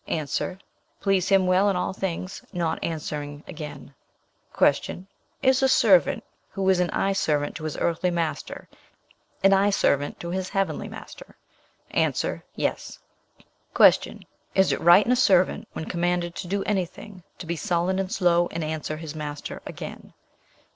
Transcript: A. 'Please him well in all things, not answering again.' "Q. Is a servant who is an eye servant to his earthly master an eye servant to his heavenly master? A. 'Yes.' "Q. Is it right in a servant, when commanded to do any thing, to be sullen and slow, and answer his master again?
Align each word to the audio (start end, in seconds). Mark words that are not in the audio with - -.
A. 0.07 0.27
'Please 0.99 1.29
him 1.29 1.45
well 1.45 1.69
in 1.69 1.75
all 1.75 1.93
things, 1.93 2.41
not 2.51 2.83
answering 2.83 3.43
again.' 3.47 3.93
"Q. 4.57 5.05
Is 5.43 5.61
a 5.61 5.69
servant 5.69 6.23
who 6.49 6.67
is 6.71 6.79
an 6.79 6.89
eye 6.89 7.13
servant 7.13 7.53
to 7.57 7.65
his 7.65 7.77
earthly 7.77 8.09
master 8.09 8.67
an 9.43 9.53
eye 9.53 9.69
servant 9.69 10.19
to 10.21 10.31
his 10.31 10.49
heavenly 10.49 10.87
master? 10.87 11.37
A. 11.93 12.11
'Yes.' 12.55 12.97
"Q. 13.75 14.19
Is 14.55 14.71
it 14.71 14.81
right 14.81 15.05
in 15.05 15.11
a 15.11 15.15
servant, 15.15 15.67
when 15.73 15.85
commanded 15.85 16.33
to 16.33 16.47
do 16.47 16.63
any 16.63 16.85
thing, 16.87 17.21
to 17.37 17.45
be 17.45 17.55
sullen 17.55 17.99
and 17.99 18.11
slow, 18.11 18.47
and 18.49 18.63
answer 18.63 18.97
his 18.97 19.13
master 19.13 19.61
again? 19.67 20.13